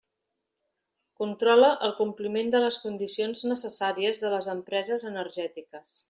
Controla 1.23 1.67
el 1.87 1.93
compliment 1.99 2.49
de 2.55 2.61
les 2.63 2.79
condicions 2.85 3.43
necessàries 3.51 4.23
de 4.23 4.31
les 4.37 4.49
empreses 4.55 5.05
energètiques. 5.11 5.93